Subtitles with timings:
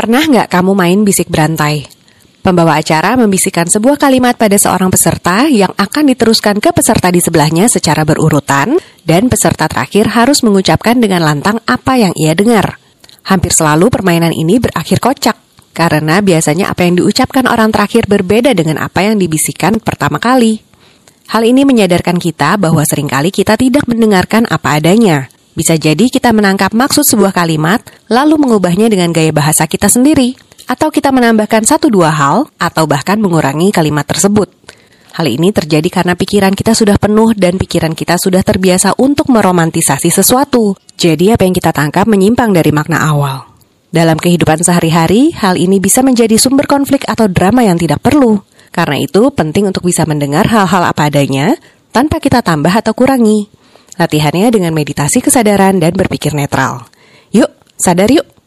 [0.00, 1.84] Pernah nggak kamu main bisik berantai?
[2.40, 7.68] Pembawa acara membisikkan sebuah kalimat pada seorang peserta yang akan diteruskan ke peserta di sebelahnya
[7.68, 12.80] secara berurutan, dan peserta terakhir harus mengucapkan dengan lantang apa yang ia dengar.
[13.28, 15.36] Hampir selalu permainan ini berakhir kocak,
[15.76, 20.64] karena biasanya apa yang diucapkan orang terakhir berbeda dengan apa yang dibisikkan pertama kali.
[21.28, 25.28] Hal ini menyadarkan kita bahwa sering kali kita tidak mendengarkan apa adanya.
[25.60, 30.32] Bisa jadi kita menangkap maksud sebuah kalimat, lalu mengubahnya dengan gaya bahasa kita sendiri
[30.64, 34.48] atau kita menambahkan satu dua hal, atau bahkan mengurangi kalimat tersebut.
[35.12, 40.08] Hal ini terjadi karena pikiran kita sudah penuh dan pikiran kita sudah terbiasa untuk meromantisasi
[40.08, 40.80] sesuatu.
[40.96, 43.44] Jadi apa yang kita tangkap menyimpang dari makna awal.
[43.92, 48.40] Dalam kehidupan sehari-hari, hal ini bisa menjadi sumber konflik atau drama yang tidak perlu.
[48.72, 51.52] Karena itu, penting untuk bisa mendengar hal-hal apa adanya,
[51.92, 53.59] tanpa kita tambah atau kurangi.
[54.00, 56.88] Latihannya dengan meditasi kesadaran dan berpikir netral.
[57.36, 58.39] Yuk, sadar yuk!